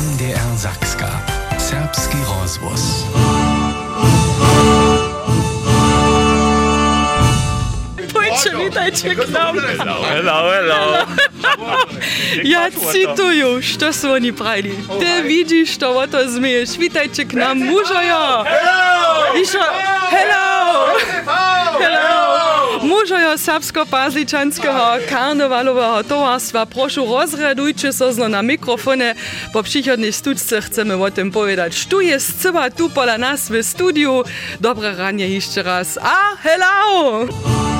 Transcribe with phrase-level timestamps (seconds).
[0.00, 1.08] MDR Sachska.
[1.58, 3.04] Serbski Rozbus.
[8.12, 9.56] Pojče, vitajte k nam.
[9.78, 10.52] Hello, hello.
[10.52, 10.96] hello.
[12.44, 14.78] Ja cituju, što su oni pravili.
[15.00, 16.70] Te vidiš što ovo to zmiješ.
[16.78, 18.44] Vitajte k nam, mužojo.
[18.44, 19.10] Hello!
[19.32, 19.66] Hello!
[20.10, 20.86] Hello!
[21.78, 22.19] hello.
[23.00, 29.16] Mužojo Serbsko-Pazličanského karnevalového tovarstva, prošu rozradujte sa zno na mikrofone.
[29.56, 31.72] Po příchodnej studce chceme o tym povedať.
[31.72, 34.20] Štu je scyba tu pola nas v studiu.
[34.60, 35.96] Dobre ranie ešte raz.
[35.96, 37.79] A hello.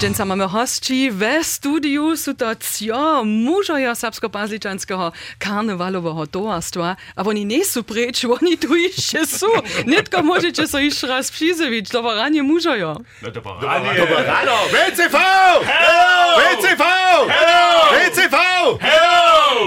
[0.00, 8.24] Dzięcamy hości ve studiu sutacja muža ja srpsko pazličanského karnevalového toastva, a oni nesu preč,
[8.24, 9.48] oni tu ešte sú.
[9.88, 12.92] Netko môžete sa iš raz přizeviť, to varanie muža ja.
[13.24, 14.56] Hello!
[14.68, 15.16] BCV!
[15.64, 16.20] Hello!
[16.44, 16.84] BCV!
[17.32, 17.64] Hello!
[17.96, 18.36] BCV!
[18.76, 19.26] Hello!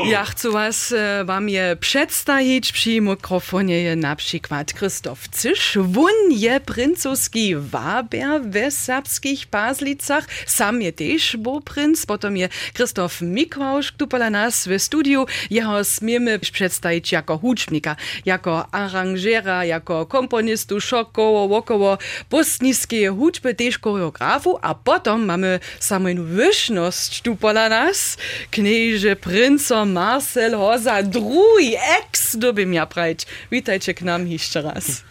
[0.09, 6.58] Ja chcú vás e, vám je predstaviť, pri mikrofone je napríklad Kristof Ciš, on je
[6.62, 12.06] princovský váber ve srpských pazlicach Sam je też był princ.
[12.06, 15.25] Potem je Krzysztof Mikłausz, tu pola nas w studiu.
[15.50, 21.97] Jeho smiemy przedstawić jako hucznika, jako aranżera, jako komponistu, szokowo, wokoło,
[22.30, 24.59] postniskie huczby, też choreografu.
[24.62, 28.17] A potem mamy samą wyżność tu pola nas.
[28.52, 33.25] Knieże princo Marcel Hoza, drugi ex, dobym ja prajć.
[33.52, 35.03] Witajcie k nam jeszcze raz.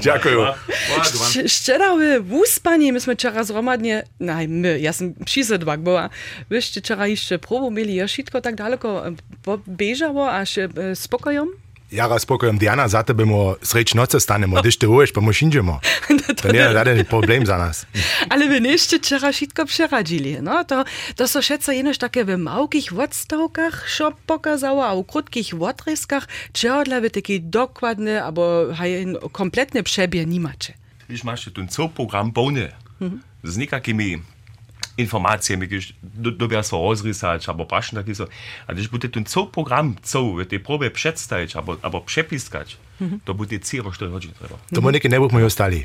[0.00, 0.52] Dziękuję.
[1.46, 6.10] Szczerały wuspanie, myśmy wczoraj zromadnie, naj my, ja sam przyszedłak była,
[6.50, 9.12] wyście wczoraj jeszcze próbu mieli, ja wszystko tak daleko e,
[9.68, 11.48] bieżało, aż e, spokojom?
[11.92, 15.80] Jara spokojom Diana, za tebe mo sreč noce stanemo, když ty uješ, pa mo šinđemo.
[16.40, 17.86] To nije žaden problem za nas.
[18.32, 20.84] Ale wy jeszcze wczoraj wszystko przeradzili, no to,
[21.16, 27.00] to so všetko jenož takie w małkich odstawkach szop pokazało, a u krótkich odryskach, czerodla
[27.00, 30.72] wy taki dokładny, albo haj, kompletny przebieg nie macie.
[31.08, 32.72] Wiesz, masz tu co program pełny.
[33.44, 34.22] Z nikakimi
[34.96, 35.80] informacije, ki
[36.12, 38.26] dobijo svoj razrisać, albo pašne tako so.
[38.66, 42.76] A když budete to program, co, te probe predstaviti, albo, albo prepiskati,
[43.24, 44.56] to bude ciro 4 godziny treba.
[44.74, 45.84] To Monike ne bomo ostali.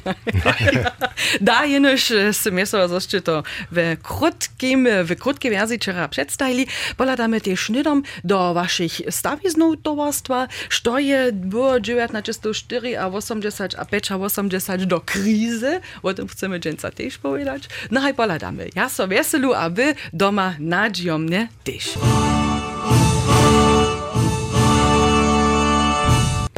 [1.41, 4.87] Da, jenož se meso zošče to v krótkim,
[5.19, 6.67] krótkiej wersji wczoraj przedstawili.
[6.97, 14.11] Poladamy też nidom do waszych stawiznów towarstwa, što je było 1904 a 80 a 5
[14.11, 15.81] a 80 do krizy.
[16.03, 17.63] O tym chcemy dżęca też powiedzieć.
[17.91, 18.69] No i poladamy.
[18.75, 21.97] Ja so weselu, a wy doma nadziomne też.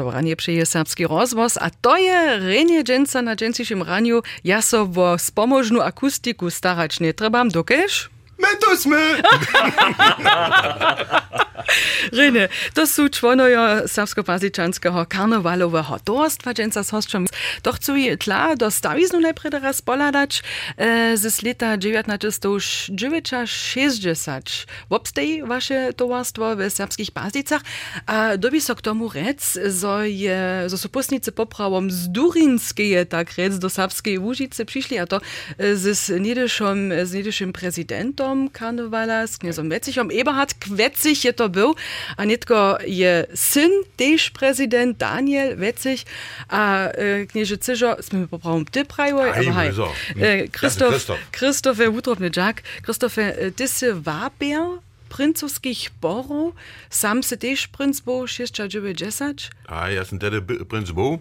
[0.07, 4.21] Ranie przyje serbski rozvoz, a to je renie dżęca na dżęciszym raniu.
[4.43, 8.09] Ja so wo spomożnu akustiku starać nie trebam, dokeż?
[8.39, 8.99] My tu sme!
[12.17, 17.27] Rene, to sú čłonojo serbsko-pazličanského karnevalového towarstwa dżęca z hostrzem.
[17.61, 20.43] To chcú je tla do stawiznu najprv raz poladać
[20.77, 24.49] e, z leta 1960.
[24.89, 27.61] Wobstej wasze towarstwo w serbskich pazlicach,
[28.05, 33.37] a dobi so k tomu rec, zo, je, zo sú postnice poprawom z Durinskeje, tak
[33.37, 35.21] rec, do serbskiej Łužice przyszli, a to
[35.57, 40.09] e, z niedyszym, z niedyszym prezidentom karnevala, z kniezom Wetzichom.
[40.11, 41.75] Eberhard Kwetzich je to był,
[42.17, 46.07] a nitko je syn też prezydent Daniel Wetzich,
[46.47, 49.91] a e, knieże Cyżo, sme poprawom ty prajo, Aj, aber hej, so.
[50.15, 51.21] e, Christoph, Christoph.
[51.31, 56.53] Christophe Wutropny Jack, Christophe, e, ty si wabier princovských borov,
[56.89, 59.49] sam se też princ bo 690?
[59.67, 61.19] A ja sam tedy princ był.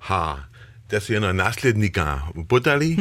[0.00, 0.48] Ha,
[0.90, 2.96] da su jedno naslednika putali.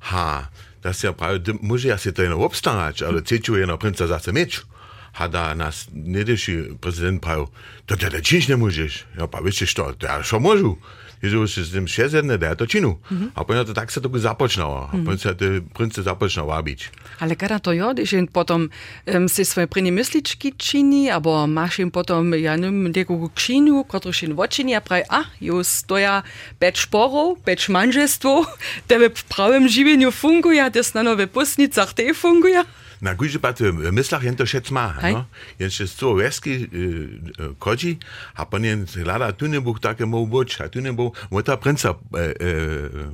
[0.00, 0.48] Ha,
[0.82, 2.50] da se pravi, da može ja se to jedno
[3.06, 4.60] ale ceču jedno princa zase meč.
[5.18, 7.46] Ha, da nas nedeši prezident pravi,
[7.86, 9.04] to te da činiš ne možeš.
[9.18, 10.76] Ja, pa veš što, to ja šo možu.
[11.22, 12.98] Jezu se s tym šezedne, da ja to činu.
[13.34, 14.86] A potem to tak se to započnalo.
[14.92, 16.90] A potem se te prince započnalo vabić.
[17.18, 21.78] Ale kada to jo, když jen potom um, si svoje první mysličky čini, abo máš
[21.78, 26.22] jen potom, ja neviem, niekoho kšinu, kotruž jen vočini a pravi, a, jo stoja
[26.58, 28.46] peč šporov, peč manžestvo,
[28.86, 32.62] tebe v pravém živeniu funguje, a tes na nové pusnicach te funguje.
[33.02, 34.44] Na gujże pat w myślach jen to
[35.12, 35.24] no.
[35.58, 37.98] Jen się co y, y, kodzi,
[38.34, 41.56] a pan jen lada tu nie był takie mógł być, a tu nie był mota
[41.56, 42.34] princa e, e,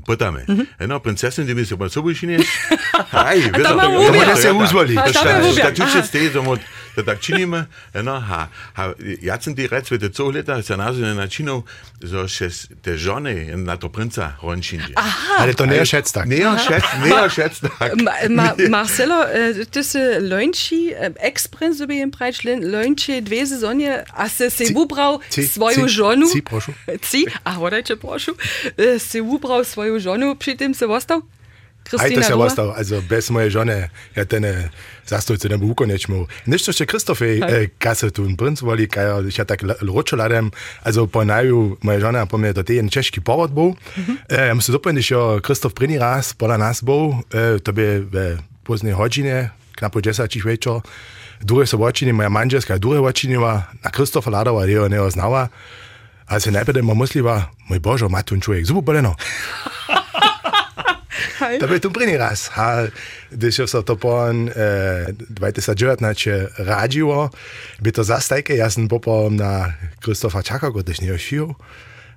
[0.06, 0.46] potamy.
[0.88, 2.38] No, princesyn, ty mi się pan co byś nie?
[3.12, 3.80] Hej, tam
[4.36, 4.98] se uzvoli.
[4.98, 5.42] A tam
[6.42, 7.64] mod to da činimo
[7.94, 8.92] eno, ha, ha,
[9.22, 11.62] jaz sem ti rekel, da celo leta se nazaj načinov,
[12.00, 12.48] so še
[12.82, 14.94] težone na to princa Rončinje.
[15.38, 16.28] Ali to ne je šec tak?
[16.28, 17.96] Ne je šec, ne je šec tak.
[18.02, 24.02] Ma, ma, Marcelo, e, to se Lonči, e, ex-princ dobi jim prečlen, Lonči dve sezonje,
[24.10, 26.26] a se se ubral svojo ženu.
[26.32, 26.74] Si, prošu.
[26.86, 28.36] E, si, a hodaj, če prošu,
[28.98, 31.24] se ubral svojo ženu, pri tem se ostal?
[31.84, 34.70] Kristina, Hajte se vostov, also brez moje žene, ja te ne
[35.06, 36.22] zastojce ne bo uko nečmu.
[36.48, 39.62] Nešto še Kristofe, eh, eh, eh kaj se tu in princ voli, kaj ja tak
[39.84, 40.48] ročoladem,
[40.82, 43.68] also po naju moja žena po me do te en češki povod bo.
[43.68, 44.16] Mm -hmm.
[44.28, 48.38] eh, ja se dopomni, še Kristof prvi raz, pola nas bo, eh, to bi v
[48.64, 50.80] pozne hodžine, knapo 10 večer,
[51.40, 55.48] druge sobočine, moja manželska, druge vočinjeva, na Kristofa Ladova, jo ne oznava.
[56.26, 59.14] A se najprej mu misliva, moj božo, matun človek, zubo boleno.
[61.58, 62.50] Byl tu první raz.
[62.56, 62.76] A
[63.30, 66.28] když se to pon eh, 2019
[66.58, 67.30] radilo,
[67.80, 71.54] by to zastajke, já jsem popol na Kristofa Čakako, když něho šil.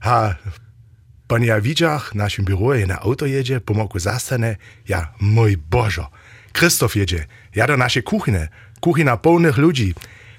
[0.02, 0.36] A
[1.28, 6.08] pan ja widziach, naszym biuro je na auto jedzie, pomoku zastane, ja, mój Bożo,
[6.54, 8.48] Krzysztof jedzie, ja do naszej kuchni,
[8.80, 9.94] kuchina pełnych ludzi.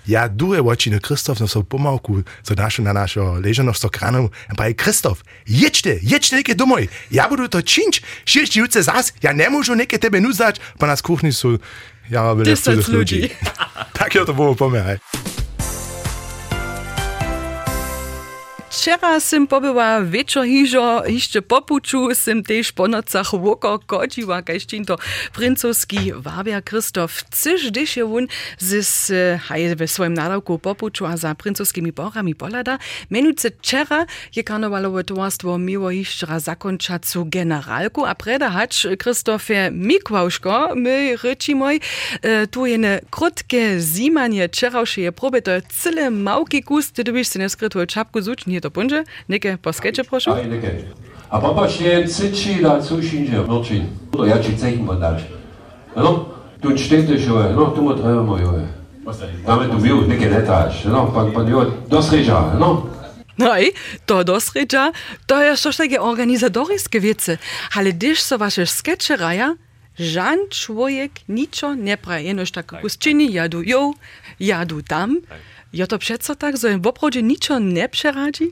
[0.09, 4.55] Ja duże łociny Krzysztof, no są pomałku, co nasze na naszą leżano w stokranu, a
[4.55, 9.51] panie Krzysztof, jedźcie, jedźcie niekie domoj, ja budu to czynić, sześć jutce zas, ja nie
[9.51, 11.59] muszę niekie tebe nuzdać, po nas kuchni są,
[12.11, 13.31] ja bym Tysiąc ludzi.
[13.93, 15.01] tak ja to było pomagać.
[18.79, 24.67] Včera sem pobyła wieczor hižo, jeszcze po puču sem tež po nocach woko kodziła, kaž
[24.87, 24.97] to
[25.35, 28.27] princovski wabia Kristof Cyš, gdyż je on
[28.59, 29.11] z
[29.41, 32.79] haj w swoim nadawku po puču a za princovskimi porami polada.
[33.11, 40.75] Menujce včera je karnevalowe towarstwo miło jeszcze raz zakończacu generalku, a preda hacz Kristofie Mikłauszko,
[40.77, 41.81] my ryci moj,
[42.23, 47.49] e, tu je ne krótkie zimanie to je cyle małki kus, ty byś se nie
[47.49, 48.21] skrytł czapku
[48.63, 50.37] to dobunže, neke poskeče prošu?
[50.37, 50.85] Aj, neke.
[51.29, 53.89] A papa še ciči da sušinže vrčin.
[54.13, 55.25] To ja či cejim podaš.
[55.97, 58.65] No, tu čtete šove, no, tu mu trebamo jove.
[59.47, 62.89] Dame tu bil, neke letaš, no, pa, pa jo, dosreža, no.
[63.39, 63.71] Nej,
[64.07, 64.93] to dosređa,
[65.27, 67.37] to je što što je organizatorijske vice.
[68.17, 69.57] So vaše skečeraja,
[69.99, 73.95] raja, żan człowiek niczo nie praje, jenoż tak czyni, jadu jo,
[74.41, 75.21] jadu tam.
[75.73, 78.51] Ja to przeco tak, że w oprodzie niczo nie przeradzi?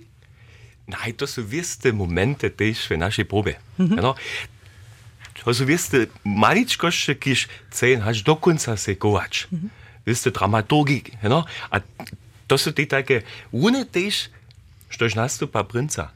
[0.88, 3.54] Nein, to są wieste momenty też w naszej próbie.
[3.78, 4.14] No,
[5.44, 9.49] to są wieste maliczkości, kiż chcą aż do końca się kołać.
[10.06, 11.81] Wieste dramaturgii, no, a
[12.46, 13.22] to są te takie,
[13.64, 14.31] one też,
[14.90, 16.10] że nastupa princa.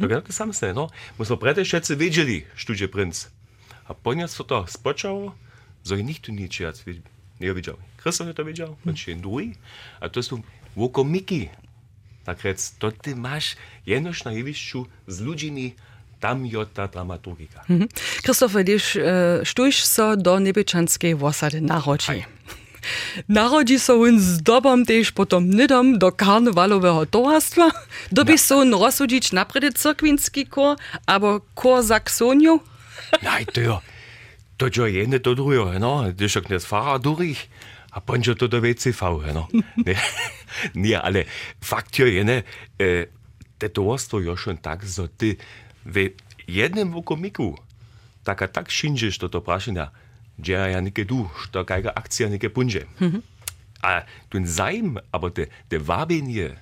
[0.00, 0.90] To jest to samo, no.
[1.18, 3.28] Myśmy prete wszyscy wiedzieli, że to princ.
[3.88, 5.34] A ponieważ to to spoczęło,
[5.84, 6.60] że nikt tu nic
[7.40, 7.54] nie.
[7.96, 9.54] Krzysztof to wiedział, on się drugi,
[10.00, 10.42] a to są
[10.76, 11.48] łokomiki.
[12.24, 15.74] Tak rec, to ty masz jenoż na jewiszczu z ludźmi,
[16.20, 17.64] tam jest ta dramaturgika.
[18.22, 22.24] Krzysztof, gdyż e, sztuś so do niebieczanskiej wosady narodzi.
[23.28, 27.70] Narodzi so on z dobom też potom nidom do karnewalowego towarstwa,
[28.12, 30.76] doby so on rozsudzić napredy cyrkwinski kor,
[31.06, 32.60] albo kor Saksoniu.
[33.26, 33.70] Nej, to je,
[34.56, 37.38] to je jedno, to drugo, no, to je še knez fara durih,
[37.94, 39.46] a pončo to do VCV, no.
[39.86, 39.94] Ne,
[40.74, 41.26] ne, ale
[41.62, 42.42] fakt je, ne,
[42.78, 43.06] eh,
[43.58, 45.36] tetovarstvo je še tak, so ti
[45.84, 46.14] v
[46.46, 47.54] jednem komiku,
[48.24, 49.92] taka tak šinžeš to vprašanja,
[50.40, 52.82] že ja nekaj du, što kajga akcija nekaj punže.
[53.00, 53.22] Mhm.
[53.84, 56.56] A tu zajem, ampak te, te vabenje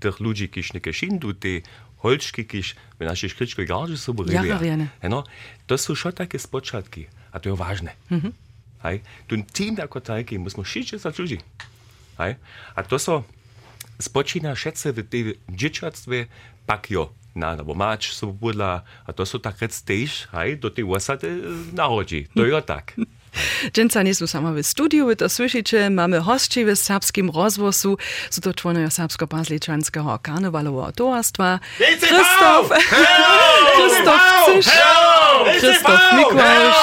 [0.00, 1.60] teh ljudi, ki še nekaj šindu, te
[2.02, 4.34] holčki, ki jih v naših škričkih gaži so bili.
[4.34, 4.60] Ja,
[5.02, 5.24] Eno,
[5.66, 7.94] to su šo take spočatki, a to je važne.
[8.10, 8.32] Mm -hmm.
[8.82, 11.38] Aj, tu tim tako taki, mi smo šiče za čuži.
[12.16, 12.36] Aj,
[12.74, 13.22] a to so
[13.98, 16.26] spočina šece v tej dječatstve,
[16.66, 21.28] pak jo na domač so budla, a to so takrat stejš, aj, do te osade
[21.72, 22.94] narodi, to je tak.
[23.72, 27.98] Dżęca nie są sama w studiu, wy to słyszycie, mamy hostci w serbskim rozwosu,
[28.30, 31.58] są to członowie serbsko-bazliczanskiego karnewalowego towarstwa.
[32.02, 32.70] Krzysztof!
[33.74, 34.72] Krzysztof Cysz!
[35.58, 36.76] Krzysztof Mikłasz!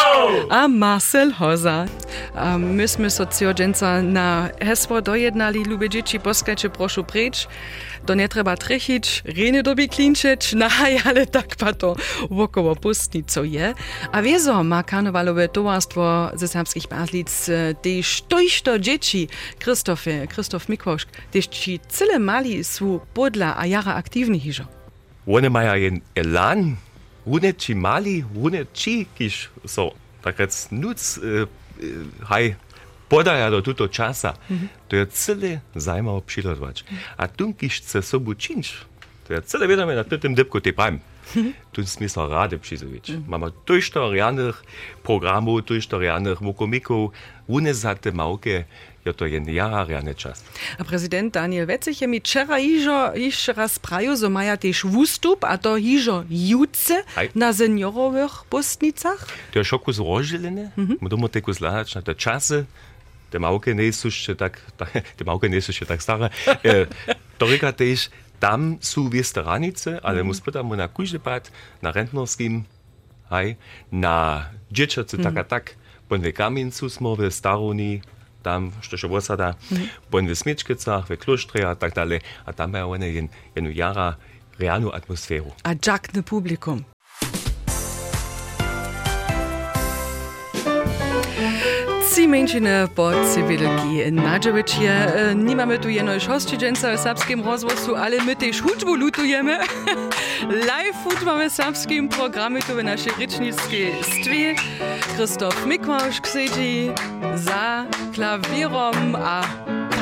[0.50, 1.86] A Marcel Hoza.
[2.36, 7.48] A myśmy so cio dżęca na hesło dojednali, lubię dzieci, poskacie proszę precz.
[8.08, 10.68] To nie trzeba trechić, reny dobi klinczyć, no
[11.06, 11.96] ale tak pa to
[12.30, 13.74] wokoło pustni, co je.
[14.12, 19.28] A wiezo ma karnewalowe towarstwo ze serbskich bazlic e, też tojšto dzieci,
[19.60, 24.66] Krzysztofie, Krzysztof Mikłosz, też ci cyle mali są podla a jara aktywni hiżo.
[25.28, 26.76] One mają jen elan,
[27.32, 32.56] one ci mali, one ci, kiż so, tak rec nuc, e, e, hej,
[33.08, 34.68] podaja do tuto časa, uh -huh.
[34.88, 36.82] to je cele zajma obširovač.
[36.82, 36.98] Uh -huh.
[37.18, 38.74] A tunkišce so bučinč,
[39.28, 41.02] to je cele vedome na tem depku te pajem.
[41.36, 41.52] Mhm.
[41.72, 43.10] Tu smisel rade přizovič.
[43.10, 43.56] Imamo mhm.
[43.66, 44.56] tošto rjanih
[45.04, 47.12] programov, tošto rjanih vokomikov,
[47.48, 48.66] unezate malke,
[49.06, 50.44] je to je nejarjane ja, čas.
[50.78, 55.58] A prezident Daniel Vecich je mi včeraj ižo iš razpravil, zo maja tež vustup, a
[55.58, 57.30] to ižo juce Aj.
[57.34, 59.18] na seniorovih postnicah.
[59.52, 61.10] To je šoku zrožilene, mm -hmm.
[61.10, 62.66] bomo teko zlahač na te čase,
[63.92, 64.62] są jeszcze tak,
[65.62, 66.30] są jeszcze tak stare.
[66.48, 66.86] E,
[67.38, 72.64] to reka też, tam są westeranice, ale mu spytam mu na kujże pad, na rentnerskim,
[73.30, 73.56] hej,
[73.92, 75.76] na dzieciacy tak a tak,
[76.10, 78.02] bon we Kamieńcu smo w Staroni,
[78.44, 79.56] tam, što się wosada,
[80.12, 84.16] bon w Smiečkicach, w Klostrze a tak dalej, a tam mają one jen, jenu jara
[84.60, 85.52] realnu atmosferu.
[85.64, 86.97] A dżakne publikum.
[92.18, 95.12] Ci mężczyzny po cywilki Nadżewiczie.
[95.36, 99.58] Nie mamy tu jeno hościdżęca w serbskim rozwoju, ale my też hudżbu lutujemy.
[100.68, 104.56] Live hudżbamy w serbskim programie tu w naszej rycznickiej stwie.
[105.14, 106.92] Krzysztof Mikłasz siedzi
[107.36, 109.44] za klawierom, a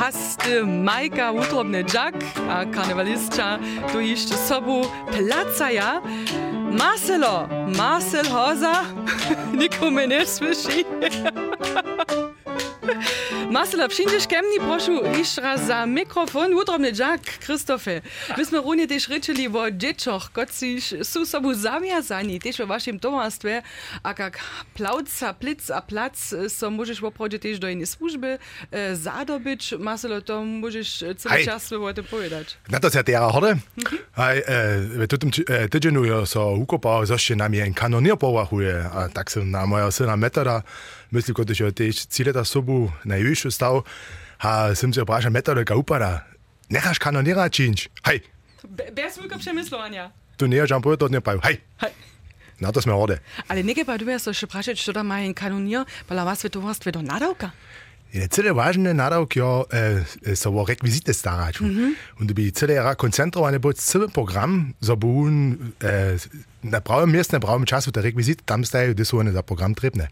[0.00, 2.16] pasty Majka utrobny Jack,
[2.50, 3.58] a karnewalistka
[3.92, 4.82] tu jeszcze sobą
[5.16, 6.02] placaja.
[6.72, 8.84] Marcelo, Marcel Hoza,
[9.60, 10.84] nikomu nie słyszy.
[13.50, 16.54] Marcela, przyjdziesz ke mnie, proszę, jeszcze raz za mikrofon.
[16.54, 18.02] Utrobny Jack, Krzysztofie.
[18.38, 20.46] Myśmy równie też ryczyli o dzieciach, które
[21.02, 23.62] są sobą zawiązani, też w waszym towarstwie.
[24.02, 24.38] A jak
[24.74, 28.38] plauc, a plic, a plac, so możesz poprowadzić też do innej służby
[28.70, 29.74] e, zadobyć.
[29.78, 31.44] Marcelo, to możesz cały Hej.
[31.44, 32.56] czas o tym powiedzieć.
[32.68, 33.56] Na to se tera horde.
[34.16, 34.44] Hej, e,
[34.80, 39.30] v tutem e, tydzienu je so ukopal, zošte nam je en kanonir povahuje, a tak
[39.30, 40.62] sem na moja syna metoda,
[41.10, 43.82] mislim, kot že te cilje ta sobu najvišji stav,
[44.38, 46.26] a sem se vprašal, metoda ga upada.
[46.68, 48.20] Nehaš kanonira činč, hej.
[48.66, 50.10] Bez veliko premišljanja.
[50.36, 51.60] Tu nije žampoje, to ne pa, hej.
[51.80, 51.92] hej.
[52.60, 53.18] Na to smo ode.
[53.48, 56.40] Ali nekaj pa duje se še vprašati, što da ima en kanonir, pa la vas
[56.40, 57.50] svetovost vedo nadavka?
[58.12, 61.60] Je cele važne naravke eh, so o rekvizite starač.
[61.60, 61.94] Mm -hmm.
[62.20, 64.96] In da bi cele koncentrovan je bolj cel program za
[66.64, 69.74] na prawym miejscu, na prawym czasu te rekvizity tam stają, gdy są one za program
[69.74, 70.08] trybne.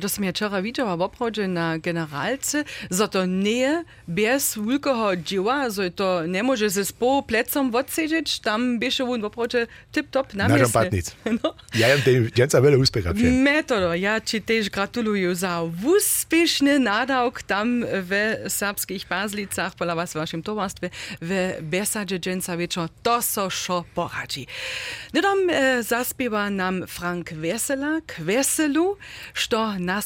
[0.00, 5.90] To ja wczoraj widziała w obchodzie na generalce, że to nie bez wielkiego dzieła, że
[5.90, 10.72] to nie może ze spół plecom odsiedzieć, tam on w obchodzie tip-top na Na miejscu.
[10.72, 11.16] żampadnic.
[11.42, 11.54] No.
[11.74, 13.24] Ja jem tej dzięca wiele uspiecha przy.
[13.24, 20.14] Metodo, ja ci też gratuluję za uspieszny nadałk tam w serbskich Bazlicach, pola was w
[20.14, 20.90] waszym towarstwie,
[21.22, 24.46] w Besadzie Dżęca wieczor, to so szo poradzi.
[25.14, 28.96] Nedom e, zaspiewa nam Frank Wesela, Kweselu,
[29.34, 30.02] što na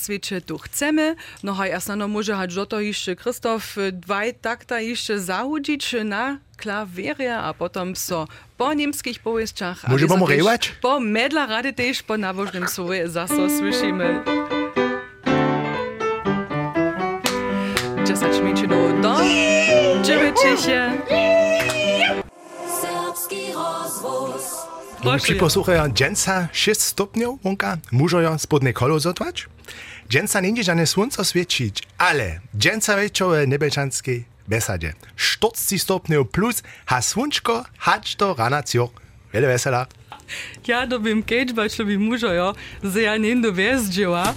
[0.47, 1.17] tu chcemy.
[1.43, 7.39] No haj, jasno, może hać do to jeszcze Krzysztof dwaj takta jeszcze zahudzić na klawierie,
[7.39, 9.85] a potom so po niemskich powieściach.
[9.85, 10.73] a Może bomo rewać?
[10.83, 14.23] Po medla rady też po nabożnym słowie zaso słyszymy.
[18.05, 19.17] 10 minut do
[20.03, 20.37] 9.
[25.05, 25.23] rozvoz.
[25.23, 29.49] Przy posłuchaju dzięca 6 stopniów, wonka, mużo spodne kolo zotwać.
[30.11, 34.93] Dzięca nie będzie żadne słońce świecić, ale dzięca wieczore nebeczanskie besadzie.
[35.17, 38.91] 40 stopniów plus, ha słonczko, hać to rana cioch.
[39.33, 39.87] Wiele wesela.
[40.67, 44.35] Ja dobim keč, bač bi mužo, jo, zdaj ja nem do vezđeva.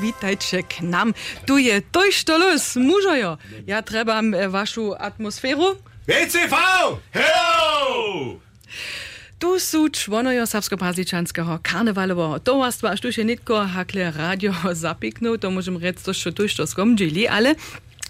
[0.00, 1.12] Witajcie k nam.
[1.46, 3.36] Tu je toj štolos, mužojo.
[3.66, 5.76] Ja trebam e, vašu atmosferu.
[6.10, 6.54] ECV!
[7.14, 8.34] Hello!
[9.38, 12.38] Du Tu su čvonojo Savsko-Pazičanského karnevalovo.
[12.38, 16.66] To vás tváš tuše nitko hakle radio zapiknú, to môžem rec, to čo tuš to
[16.66, 17.54] skomdžili, ale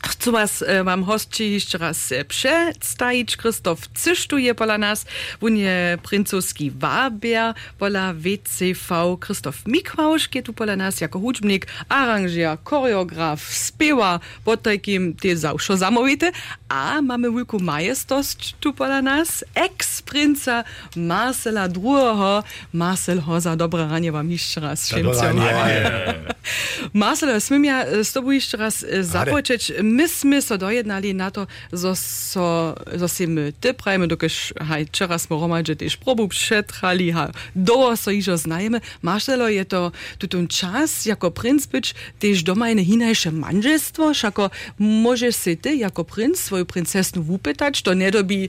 [0.03, 3.37] Chcę was e, wam hostci jeszcze raz e, przedstawić.
[3.37, 5.07] Krzysztof Cysz tu je pola nas.
[5.41, 9.17] On je princowski wabier pola WCV.
[9.21, 15.77] Krzysztof Mikłausz je tu pola nas jako hudźbnik, aranžier, choreograf, spiewa, pod takim te zawsze
[15.77, 16.33] zamówite.
[16.69, 19.45] A mamy wielką majestość tu pola nas.
[19.55, 20.65] Ex-princa
[20.97, 22.43] Marcela II.
[22.73, 24.87] Marcel Hoza, dobre ranie wam jeszcze raz.
[24.87, 25.33] Wszędzie.
[26.93, 29.73] Marcelo, smiem ja z tobą jeszcze raz e, započeć.
[29.83, 35.19] Myśmy so dojednali na to, że so, so si my ty prajmy, dokiż haj, wczoraj
[35.19, 38.81] smo romadže też probu przetrali, ha, doło so iżo znajemy.
[39.03, 45.37] Marcelo, je to tutun czas, jako princ być, też doma eine hinajsze manżestwo, szako możesz
[45.37, 48.49] si ty, jako princ, swoją princesnu wupytać, to nie dobi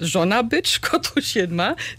[0.00, 0.80] żona być,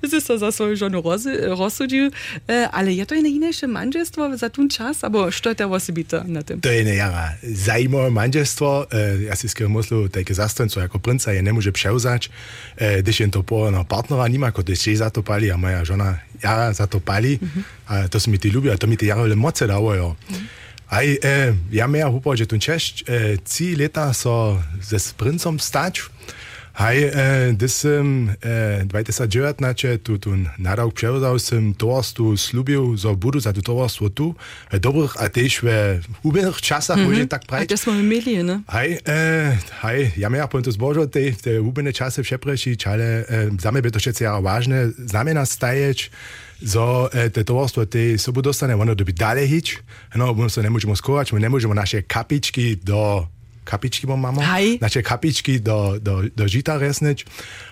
[0.01, 2.11] das ist to za swoją roz, rozsudził,
[2.49, 6.43] e, ale je to inne inniejsze mężestwo za ten czas, albo co to osobito na
[6.43, 6.61] tym?
[6.61, 8.87] To je jara zajímavé manželstvo.
[8.91, 12.29] E, ja si skoro myslím, také zastanco jako princa je nemôže převzať,
[12.77, 15.83] e, když jen to po no, partnera ako když jej za to pali a moja
[15.83, 17.39] žona jara za to pali.
[17.87, 19.65] A to mi ty ľúbi, a to mi ty jara le moce.
[20.85, 25.57] Aj e, ja meja húpa, že tu e, cí leta so se s princom
[26.75, 27.09] Hi,
[27.55, 33.53] this um, uh, 20 nače tudi naravk prevzal sem tovarstvu slubil za budu, za eh,
[33.53, 34.35] eh, eh, ja to tovarstvo tu,
[34.71, 37.27] dobrih, a tež v ubenih časah, mm -hmm.
[37.27, 37.67] tak pravi.
[37.67, 38.59] To smo imeli, ne?
[38.67, 42.75] Hi, uh, hi, ja me ja pojem to zbožo, te, te ubene čase vše preši,
[42.75, 46.09] čale, uh, za me bi to še cijelo važne, znamena staječ,
[46.61, 49.77] za eh, te tovarstvo te sobu dostane, ono dobi dalje hič,
[50.15, 53.27] no, se ne možemo skovač, mi ne možemo naše kapički do
[53.65, 54.77] kapičky bo mamo, Hej.
[54.77, 57.25] naše kapičky do, do, do žita resnič.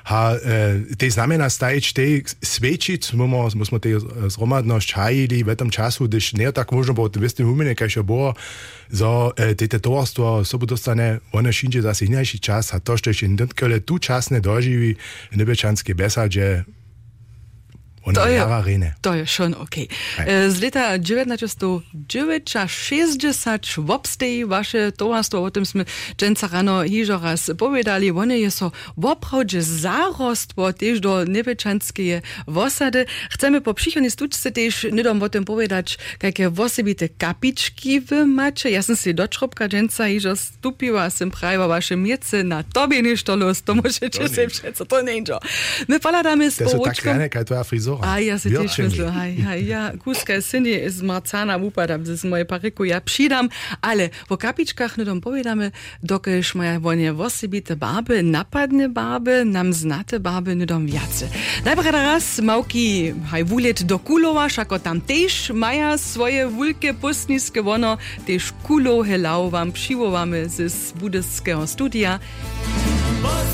[0.09, 3.95] A e, te znamená stajič, te svedčiť, musimo, musimo te
[4.27, 8.33] zromadnosť hajili v tom času, když nie tak možno bolo v istým umene, keď bolo,
[8.89, 13.29] zo e, te tovarstvo sobu dostane, ono šinče zase inajší čas a to, što ešte
[13.85, 14.97] tu časne doživí
[15.31, 16.65] v nebečanské besadže,
[18.03, 18.43] To je,
[19.01, 19.88] to je schon okay.
[20.17, 20.27] Hej.
[20.27, 25.86] E, Z leta 1960 w obstej wasze towarstwo, o tym sme
[26.17, 33.05] dżęca rano hižo raz povedali, one je so woprawdźe zarostwo też do nebečanskeje wosady.
[33.31, 38.69] Chcemy po przychodnej stuczce też nidom o tym povedać, jakie wosobite kapiczki wy macie.
[38.69, 43.24] Ja sam si do czropka dżęca hižo stupiła, sem prawa wasze miece na tobie niż
[43.24, 44.48] to los, to możecie sobie
[44.88, 45.24] to nie
[45.88, 47.13] My poladamy z To sú tak poručkom.
[47.13, 47.63] rane, kaj tvoja
[47.97, 48.13] frizura.
[48.13, 52.45] A ja se tiež myslím, hej, hej, ja kúska syny z Marcana upadam z mojej
[52.45, 53.50] pariku, ja přidám,
[53.81, 55.71] ale po kapičkách nedom povedame,
[56.01, 61.29] dokež moja vonie vosibite barbe, napadne barbe, nam znate barbe nedom viace.
[61.65, 67.97] Najprv raz małki, haj wulet do Kulowa, šako tam tež maja svoje wulke pustniske wono,
[68.25, 72.19] tež Kulo helau wam přiwowamy z budyskiego studia.
[73.21, 73.52] Postnicam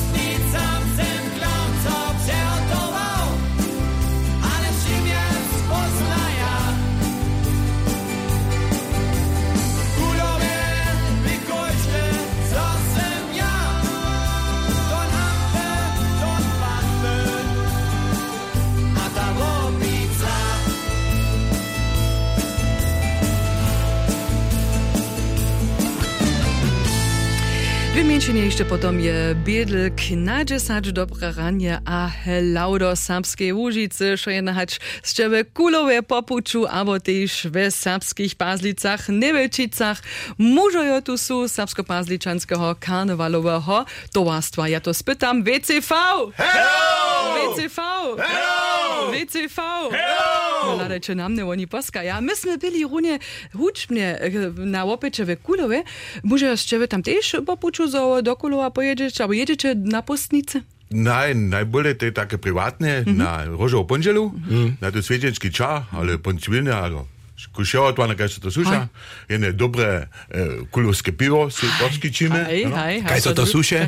[28.20, 34.30] Wymienienie jeszcze potom je biedl na 10 dobre ranie a helau do serbskiej Łużycy, co
[34.30, 40.02] je nahać z ciebie kulowe popuczu, albo też w serbskich pazlicach, Nebelčicach.
[40.38, 44.68] Mužojo tu sú serbsko-pazličanského karnevalowego towarstwa.
[44.68, 45.96] Ja to spytam, WCV!
[47.36, 47.80] WCV!
[49.12, 49.62] WCV!
[50.66, 52.22] No, ladajcie na mnie, oni poskaja.
[52.22, 53.20] My sme byli runie
[53.56, 55.84] hučbne eh, na opeče w Kulowe.
[56.24, 60.62] Może z ciebie tam też popuczu kao dokolo, a pojeđeš, a pojeđeš na postnice?
[60.90, 63.18] Naj, najbolje te take privatne, mm -hmm.
[63.18, 64.74] na Rožo Ponželu, mm -hmm.
[64.82, 67.00] na tu svečenčki ča ali Pončvilne ali
[67.48, 68.88] kuševo to, na kaj se to suša,
[69.30, 72.40] jedne dobre e, kulovské pivo si poskyčíme.
[72.46, 72.64] Hej.
[73.08, 73.30] Kaj to?
[73.30, 73.80] Aj to suša.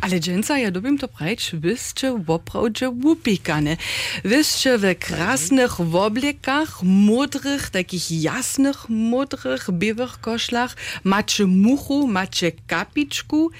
[0.00, 3.76] Ale dżęca, ja dobim to prać, wyście woprawdzie łupikane.
[4.24, 13.50] Wyście w krasnych woblekach, mudrych, takich jasnych, mudrych, białych koszlach, macie muchu, macie kapiczku,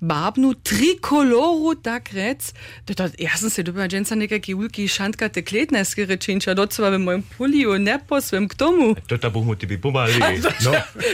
[0.00, 2.54] barvnu trikoloru takrat,
[2.86, 7.98] da jasno se dobiva za nekaj ulki šantka tekletneske rečenča, docela v mojem polju, ne
[8.08, 8.94] posvem k tomu.
[9.06, 10.14] To ta bomo ti pomali.
[10.64, 10.72] No,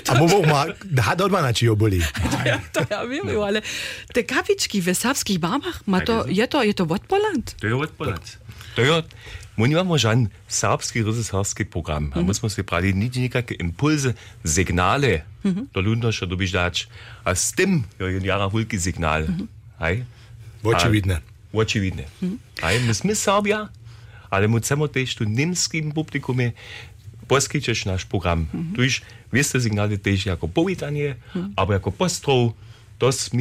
[0.09, 2.01] a bomo ma, da dolma nači jo boli.
[2.41, 3.43] Ja, to ja vem, no.
[3.45, 3.61] ale
[4.15, 7.53] te kapički v savskih babah, to, je to, je to Vodpoland?
[7.61, 8.40] To je Vodpoland.
[8.75, 9.03] Torej,
[9.61, 12.03] Mi imamo žan srpski rziharski program.
[12.03, 12.19] Mm mhm.
[12.19, 12.29] -hmm.
[12.29, 14.13] Mi smo se pravi, niti nekakve impulze,
[14.45, 15.67] signale, mm -hmm.
[15.75, 16.87] do ljudnoša dobiš dač.
[17.25, 19.23] A s tem je jara hulki signal.
[19.23, 19.49] Mm
[19.81, 20.05] -hmm.
[20.63, 21.21] Očividne.
[21.53, 22.05] Očividne.
[22.21, 22.27] Mhm.
[22.27, 22.67] Mm -hmm.
[22.67, 23.69] Aj, mi smo Srbija,
[24.31, 26.53] ali mu samo tež tu nemskim publikume,
[27.27, 28.39] poskičeš naš program.
[28.39, 28.77] Mm -hmm.
[28.77, 29.01] Tuž,
[29.33, 31.53] veste, signale tež jako povitanje, mm -hmm.
[31.57, 32.53] ali jako postrov,
[32.99, 33.41] to smo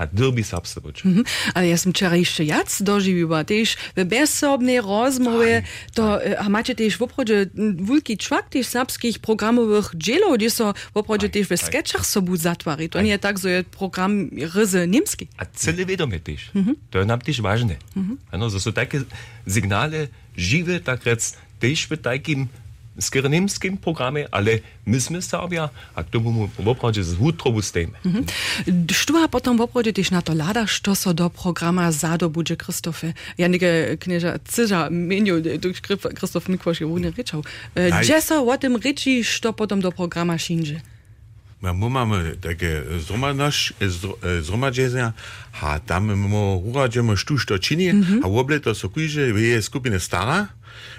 [0.00, 1.04] a derby serbstvo boč.
[1.04, 1.28] Mhm.
[1.52, 6.72] Ale ja som včera ešte jac doživiła, tež v bezsobnej rozmowie, to e, a macie
[6.72, 12.08] tež v oprode veľký čvak tež serbských programových džielov, kde so v tež v sketchach
[12.08, 12.88] sobu zatvári.
[12.88, 15.28] To nie je tak, že je program ryzy nemský.
[15.36, 16.48] A celé vedomie tež.
[16.88, 17.76] To je nám tež vážne.
[18.32, 19.04] Ano, to sú také
[19.44, 22.48] signály živé, tak rec, tež v takým
[23.00, 27.96] skiernemskim programie, ale my sme Serbia, a k tomu opravdu z hutrovu stejme.
[28.92, 33.16] Štuha potom v oprode tiež na to lada, što so do programa zado bude Kristofe.
[33.40, 35.72] Ja neke knieža Ciža meniu, tu
[36.14, 37.42] Kristof Mikvoš je vúne rečal.
[37.74, 40.80] Gdzie so o tym reči, što potom do programa šinže?
[41.60, 42.88] My mamy takie
[44.40, 45.12] zgromadzenia,
[45.60, 47.92] a tam my uradzimy sztuć to czyni,
[48.24, 50.48] a w ogóle to są kujże, wie skupiny stara,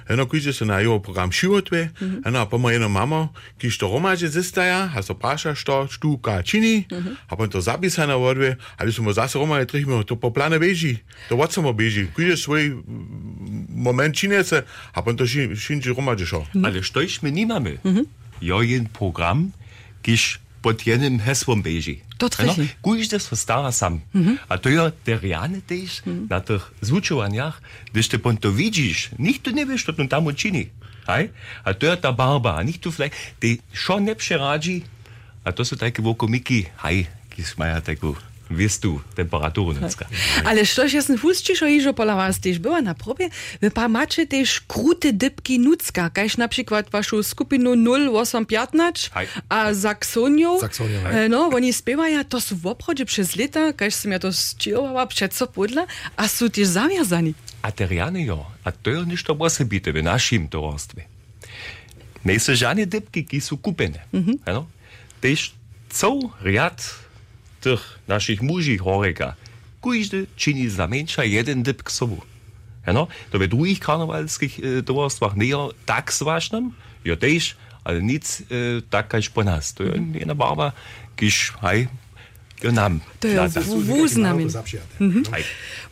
[0.09, 2.27] eno kužico na jo program šivotve, mm -hmm.
[2.27, 6.83] eno pa ima eno mamo, ki što romaže zestaja, a so paša što štuka čini,
[6.91, 7.15] mm -hmm.
[7.27, 10.97] a pa to zapisano vodve, a mi smo zase romaje trihmo, to po plane beži,
[11.29, 12.71] to vod samo beži, kužiš svoj
[13.69, 16.39] moment činece, a pa to šinči romaže šo.
[16.39, 16.65] Mm -hmm.
[16.65, 17.71] Ale što iš mi nimame?
[17.71, 18.05] Mm -hmm.
[18.41, 19.51] Jo je program,
[20.01, 22.01] kiš pod jednym hesłom beži.
[22.17, 22.29] To.
[22.81, 24.01] Kuj to so stara sam.
[24.49, 27.61] A to jo teriane też na tych zvučovanjach,
[27.93, 30.69] gdyż ty pon to widzisz, nikt tu nie wiesz, co tam uczyni.
[31.63, 34.83] A to jo ta barba, nikt tu flek, ty šo ne przeradzi,
[35.43, 37.81] a to są takie wokomiki, hej, kiż mają
[38.51, 40.05] taką, wiesz tu, temperaturę dneska.
[40.45, 43.29] Ale štož jasn husčišo ižo pola vás tiež była na probie,
[43.61, 49.27] wy pa macie tiež krute dybki nucka, kaž na przykład waszą skupinu 0815 Hej.
[49.49, 49.71] a
[51.03, 51.25] hej.
[51.25, 55.07] e, No, oni spiewają, to są w obchodzie przez lata, kaž som ja to sčijowała
[55.07, 55.87] przed co podla,
[56.17, 57.33] a są tiež zawiązani.
[57.61, 61.01] A teriane jo, a to je ništo osobite v našim tovarstvu.
[62.25, 64.01] Ne so žane dybki, ki so kupene.
[64.45, 64.67] Ano?
[65.21, 65.53] Tež
[65.89, 66.29] cel
[67.61, 69.35] tych naszych muži chorega,
[69.81, 72.21] każdy czyni za męcza jeden dyb k sobą.
[72.85, 76.71] Ano, to we drugich karnawalskich e, towarstwach nie tak zważnym,
[77.05, 78.45] ja też, ale nic e,
[78.89, 79.73] tak jak po nas.
[79.73, 80.71] To jest jedna barwa,
[81.17, 81.87] gdyż, hej,
[82.63, 82.99] nam.
[83.19, 83.61] To je lata.
[83.61, 84.49] wuznamin.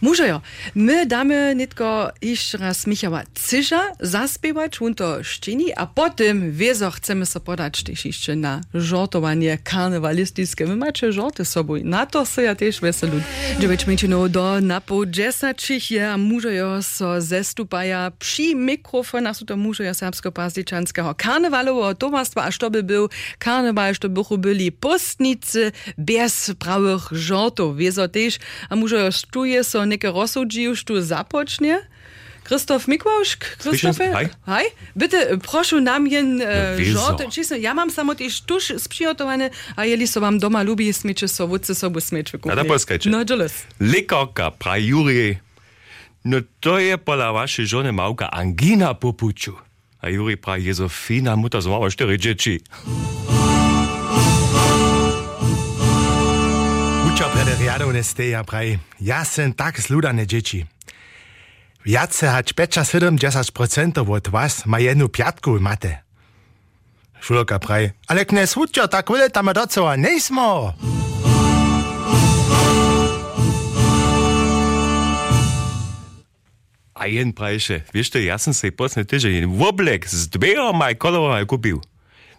[0.02, 0.42] Muže jo,
[0.76, 7.26] my dáme nitko jeszcze raz Michała Cyża zaspiewać, on to szczyni, a potem wiezo chcemy
[7.26, 10.66] so podać też jeszcze na żartowanie karnewalistyczne.
[10.66, 13.22] My macie żarty sobą, na to se ja też weselu.
[13.60, 19.46] Dziewięć minut do na po dziesięcich je, a muže jo so zestupaja przy mikrofonach, są
[19.46, 22.70] to muže jo serbsko-pazliczanskiego karnewalowego towarstwa, a to
[26.60, 27.78] prawych żartów.
[27.78, 31.82] Wiezo też, a muže jo stuje so neke rozsudzi już tu zapocznie.
[32.43, 34.30] Krzysztof Mikłauszk, Krzysztofie?
[34.45, 34.67] Hej.
[34.98, 37.00] Bitte, proszę nam jen e, wieso?
[37.00, 37.22] żart.
[37.32, 41.48] Czysto, ja mam samo też tuż sprzygotowane, a jeli so wam doma lubi smyczy so
[41.48, 43.10] wódce sobu smyczy A da poskajcie.
[43.10, 43.54] No, dzielus.
[43.80, 45.38] Lekarka, pravi Jurij.
[46.26, 49.13] No to je pola vaše žene Mauka angina po.
[50.02, 52.60] A Jurij pravi, Jezofina, muta zmava štiri džeči.
[57.20, 60.64] Uča prederiado ne steja pravi, ja sem tak zludane dzieci.
[61.84, 66.00] Jace hać pecza 70% od was ma jednu piatku w mate.
[67.20, 70.72] Šuloka pravi, ale knes učo, tak vile tam docela nejsmo.
[76.96, 81.84] A jen praviše, vieš to, ja som si posne týždeň oblek s dvieroma kolovami kúpil.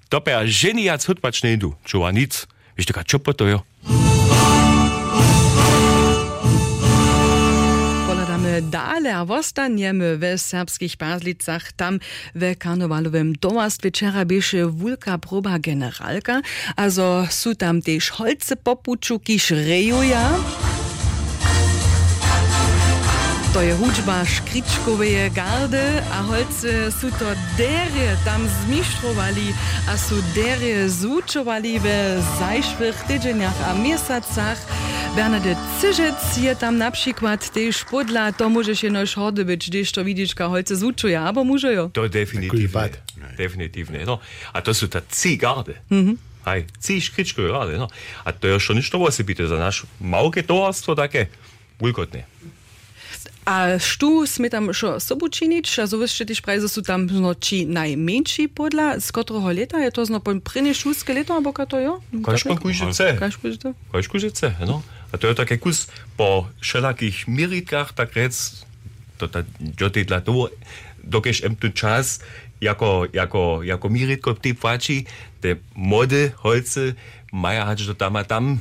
[0.08, 2.48] To pe a ženy jac hudpač nejdu, čuva nic.
[2.80, 3.60] Vieš to, čo po to jo?
[8.62, 11.72] Dalej, a wostaniemy w serbskich Bazlicach.
[11.72, 11.98] Tam
[12.34, 16.40] w karnowalowym domostwie wczoraj bieše wulka proba generalka.
[16.76, 20.30] Also są tam też holce popuczuki szrejuja.
[23.50, 27.26] To je hudžba škričkoveje gardy a holce sú to
[27.58, 29.50] derie tam zmištrovali
[29.90, 31.86] a sú derie zúčovali v
[32.38, 34.54] zajšvých týdženiach a miesacach.
[35.16, 40.04] Bernadette Cyžec je tam na przykład też podla, to możesz jenoś hody być, gdyż to
[40.04, 41.90] widzisz, ka holce zúčuje, abo może jo.
[41.92, 42.68] To definitivne.
[42.68, 42.92] pad.
[43.36, 44.04] Definitivne.
[44.06, 44.18] No.
[44.52, 45.74] A to sú ta ci garde.
[45.90, 46.16] Mm -hmm.
[46.44, 47.78] Aj, ci škričkové garde.
[47.78, 47.88] No.
[48.24, 51.26] A to je što ništo osobite za naš malke tovarstvo také
[51.80, 52.24] vulkotné.
[53.44, 57.34] A štu sme tam šo sobu činič, a so jeszcze też prajzy sú tam no,
[57.34, 61.94] či najmenší podla, z ktorého leta je to zno prvne šulské leto, ka to jo?
[62.22, 63.16] Kaž pan kujžice.
[63.18, 63.74] Kaž to?
[65.12, 68.34] A to je také kus po všelakých miritkách, tak rec,
[69.16, 69.42] to ta,
[69.80, 70.50] jo ty dla toho,
[71.04, 72.20] dokež em tu čas,
[72.60, 75.04] jako, jako, jako miritko ty płaci,
[75.40, 76.94] te mody, holce,
[77.32, 78.60] maja hač do tam a tam,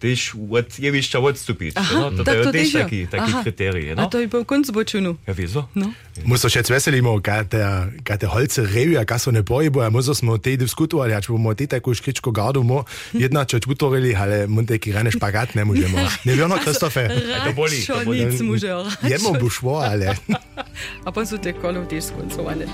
[0.00, 1.84] teš what je višča, what stupiča.
[1.94, 2.24] No?
[2.24, 3.94] To je teš taki, taki kriterij.
[3.94, 4.02] No?
[4.02, 5.12] A to je pa konc bočunu.
[5.12, 5.18] No.
[5.26, 5.68] Ja, wieso?
[5.74, 5.86] No.
[5.86, 5.92] no.
[6.24, 7.60] Muss euch jetzt veselimo, gate,
[8.04, 11.66] gate Holze Revia, gaso ne bojbo, ja, muss smo te diskutovali, ja, če bomo te
[11.66, 15.98] tako škričko gardo mo, jedna če utvorili, ale munte ki rane špagat ne možemo.
[16.24, 17.08] Ne vjerno, Kristofe.
[17.44, 17.80] To boli.
[17.86, 18.18] To boli.
[19.08, 20.16] Jemo bo šlo, ale.
[21.06, 22.68] A pa so te kolov teš skoncovane.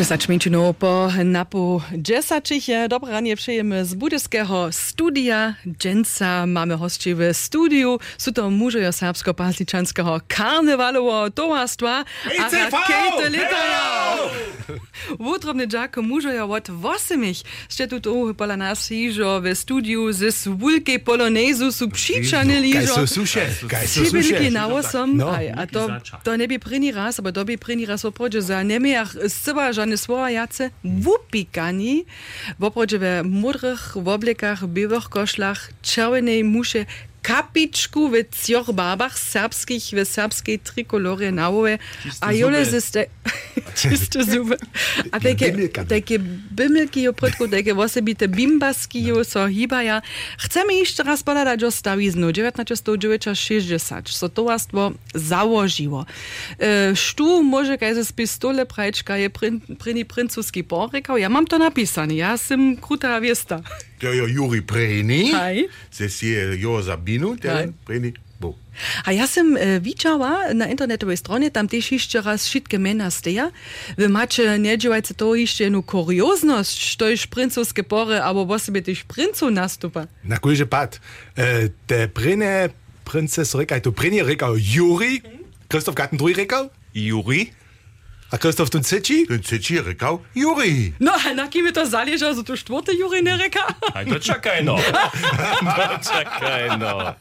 [0.00, 6.46] 10 minut po napu 10 je dobre ranie przyjemy z budyskiego studia Dżęca.
[6.46, 7.98] Mamy hości w studiu.
[8.18, 12.04] Są to mużejo serbsko-pasliczanskiego karnewalowo towarstwa.
[12.26, 12.76] ECV!
[12.86, 14.16] Kejte Litaja!
[15.18, 17.22] Wutrobny dżako mużejo od 8.
[17.68, 23.06] Ste tu tu pola nas hižo w studiu z wulkiej polonezu su přičany Kaj so
[23.06, 24.50] suše, kaj so Ci byli suše.
[24.50, 25.28] na osom, No.
[25.56, 25.88] a to,
[26.22, 28.62] to ne bi první raz, aber to bi první raz oprođe za
[29.96, 32.04] seba žane svoja jace vupikani,
[32.60, 36.86] oprođe ve modrych oblekach, białych koszlach, czerwenej muše,
[37.22, 41.78] kapičku v cioch barbach serbskich, v serbskiej trikolore nałowe,
[42.20, 43.06] a jole ziste,
[43.74, 44.56] czyste zuby.
[45.12, 45.88] A Bimilkami.
[45.88, 46.18] takie
[46.52, 50.02] bimilki jo protku, takie osobite bimbaski jo so hibaja.
[50.38, 56.06] Chcemy jeszcze raz podać o stawiznu 1960, so towarstwo założyło.
[56.60, 60.64] E, Sztu może kaj ze pistole prajczka je prin, prini princuski
[61.18, 63.62] ja mam to napisane, ja jestem kruta wiesta.
[64.00, 65.32] To je Juri Preni.
[65.32, 65.68] Hej.
[65.90, 67.40] Se je Jo Sabinu, Hej.
[67.40, 68.12] der Preni.
[68.40, 68.54] Bo.
[69.04, 73.50] A ja sam e, widziała na internetowej stronie, tam też jeszcze raz wszystkie mena steja.
[73.98, 78.82] Wy macie nie dziewajcie to jeszcze jedną kuriozność, to jest princowskie pory, albo bo sobie
[78.82, 80.06] też princu nastupa.
[80.24, 81.00] Na kujże pad.
[81.36, 82.68] E, te prine
[83.04, 85.22] princes rekaj, tu prine rekał Juri,
[85.68, 87.50] Christoph Gatten drugi rekał, Juri?
[88.32, 89.26] A Christoph, den Zitschi?
[89.26, 90.94] Den Zitschi, Rekau, Juri.
[91.00, 93.66] No, a naki mi to zaleža, zato štvorte Juri ne reka.
[93.94, 94.26] Aj, to Das
[96.04, 97.14] to čakajno.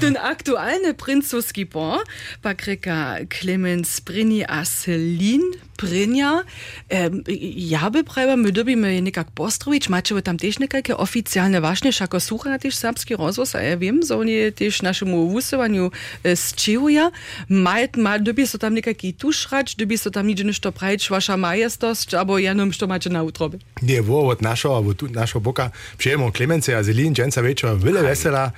[0.00, 2.02] Den aktualny princovski pon
[2.42, 6.42] pa kreka Clemens Brini a Celine Brinja.
[6.90, 7.24] Ähm,
[7.56, 12.58] ja by prava, my dobimy nekak postrović, macie tam też nekakie oficjalne właśnie, szako słucha
[12.58, 15.90] też serbski rozwoz, a ja wiem, że oni też naszemu wusowaniu
[16.24, 17.10] e, zczyłują.
[17.48, 18.74] Mal dobi so tam
[19.18, 23.10] Tuschratsch, du bist so tam midžene što prajič vaša majestosť, abo ja nem što mače
[23.10, 23.58] na utrobe.
[23.82, 28.50] Nie, vo, od našo, abo tu našo boka, prijemo Klemencija, Zelin, Dženca večer, vele vesela.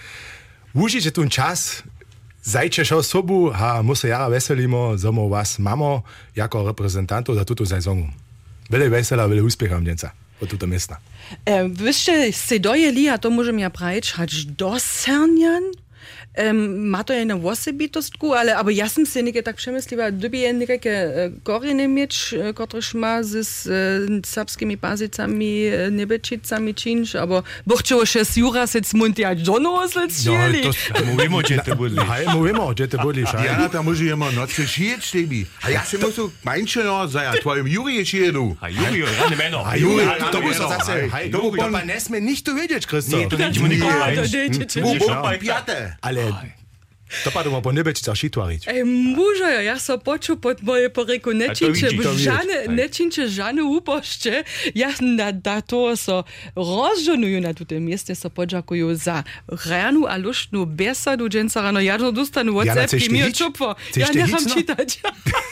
[0.75, 1.83] Užite tu čas,
[2.43, 6.03] zajčešo sobu, a mu se ja veselimo, zomo vas mamo,
[6.35, 8.09] jako reprezentantov za tuto sezonu.
[8.71, 11.01] Vele vesela, vele uspeha, Dženca, od tuto mesta.
[11.47, 15.75] E, Vyšte se dojeli, a to môžem ja prajič, hač do Sernjan,
[16.37, 20.41] Ähm, Mato je na vose bitostku, ali abo jaz sem se nekaj tak premislila, dobi
[20.41, 20.79] je nekaj
[21.43, 28.25] korene eh, meč, eh, kotroš ima z eh, srpskimi pazicami, nebečicami činš, abo bohčevo še
[28.25, 30.63] s jura se cmunti, a džono osled šeli.
[31.07, 31.97] Movimo, če te boli.
[31.99, 33.25] Aj, movimo, če te boli.
[33.25, 35.47] Ja, tam užijemo, no, se šijet štebi.
[35.63, 38.45] A ja se mosu manjšeno za ja, tvojim Juri je šijedu.
[38.45, 39.63] Ne a Juri, ja ne meno.
[39.65, 41.09] A Juri, to bo se zase.
[41.33, 43.17] To bo pa ne sme nič to vedjeti, Kristo.
[43.17, 43.93] Ne, to nećemo nikoli.
[43.93, 44.23] Ne, to
[44.59, 45.51] nećemo nikoli.
[46.01, 46.26] Ale
[47.25, 48.59] To pa bomo po nebečica šitvari.
[48.67, 54.43] E, mužajo, jaz so poču pod moje poreku, nečinče žane, nečinče žane upošče,
[54.75, 56.23] jaz na da to so
[56.57, 59.23] rozženuju na tutem mjestu, so počakuju za
[59.67, 63.75] ranu, alušnu besadu, dženca rano, jarno dostanu WhatsApp, ki mi je čupo.
[63.97, 64.55] Ja neham no?
[64.55, 65.01] čitati.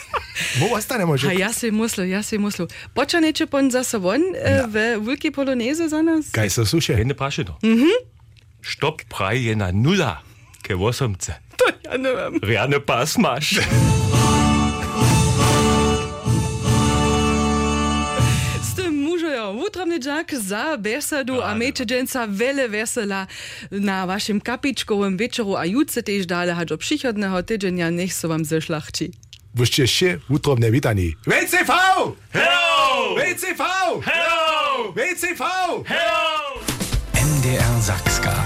[0.59, 1.31] Bo ostanemo že.
[1.39, 2.67] Jaz sem mislil, jaz sem ja mislil.
[2.93, 4.65] Poča neče pon za sobon e, ja.
[4.67, 6.31] v Vulki Poloneze za nas.
[6.31, 7.05] Kaj se suše?
[7.05, 7.57] Ne prašino.
[7.63, 7.79] Mhm.
[7.79, 8.13] Mm
[8.65, 10.34] Štop, praj je na nula.
[10.67, 11.41] Că o să-mi țin.
[11.55, 13.57] Tojana, ne Rianne Passmasch.
[19.63, 23.25] Jutro mnjak za besedu, a mečeđenca vele vesela
[23.69, 28.45] na vašem kapičkovem večeru, a jutce tež dale hač ob prihodného týdženia, nech so vam
[28.45, 29.11] zešlachči.
[29.53, 31.15] Boste ešte útrobne vítaní.
[31.25, 31.71] VCV!
[32.33, 33.15] Hello!
[33.15, 33.61] VCV!
[34.03, 34.91] Hello!
[34.95, 35.43] VCV!
[35.87, 36.61] Hello!
[37.13, 38.44] MDR Sachska.